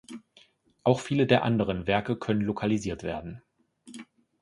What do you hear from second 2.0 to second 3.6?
können lokalisiert werden.